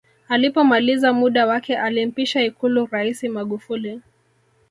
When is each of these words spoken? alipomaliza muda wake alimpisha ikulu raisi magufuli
alipomaliza 0.29 1.13
muda 1.13 1.45
wake 1.47 1.77
alimpisha 1.77 2.41
ikulu 2.43 2.85
raisi 2.85 3.29
magufuli 3.29 4.01